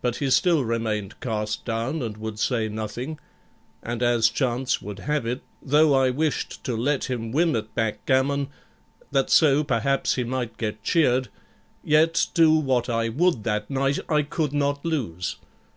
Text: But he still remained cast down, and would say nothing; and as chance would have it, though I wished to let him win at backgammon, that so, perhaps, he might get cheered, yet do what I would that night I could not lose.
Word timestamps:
But 0.00 0.18
he 0.18 0.30
still 0.30 0.64
remained 0.64 1.18
cast 1.18 1.64
down, 1.64 2.02
and 2.02 2.16
would 2.18 2.38
say 2.38 2.68
nothing; 2.68 3.18
and 3.82 4.00
as 4.00 4.28
chance 4.28 4.80
would 4.80 5.00
have 5.00 5.26
it, 5.26 5.42
though 5.60 5.92
I 5.92 6.10
wished 6.10 6.62
to 6.62 6.76
let 6.76 7.06
him 7.10 7.32
win 7.32 7.56
at 7.56 7.74
backgammon, 7.74 8.46
that 9.10 9.28
so, 9.28 9.64
perhaps, 9.64 10.14
he 10.14 10.22
might 10.22 10.56
get 10.56 10.84
cheered, 10.84 11.30
yet 11.82 12.28
do 12.32 12.52
what 12.54 12.88
I 12.88 13.08
would 13.08 13.42
that 13.42 13.68
night 13.68 13.98
I 14.08 14.22
could 14.22 14.52
not 14.52 14.84
lose. 14.84 15.34